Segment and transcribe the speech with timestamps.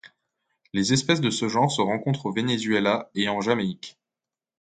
[0.73, 3.99] Les espèces de ce genre se rencontrent au Venezuela et en Jamaïque.